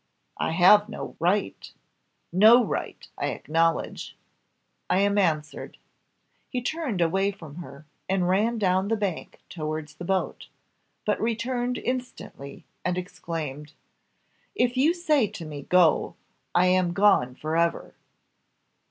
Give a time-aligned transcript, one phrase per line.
[0.39, 1.71] "I have no right
[2.31, 4.17] no right, I acknowledge
[4.89, 5.77] I am answered."
[6.49, 10.47] He turned away from her, and ran down the bank towards the boat,
[11.05, 13.73] but returned instantly, and exclaimed,
[14.55, 16.15] "If you say to me, go!
[16.55, 17.93] I am gone for ever!"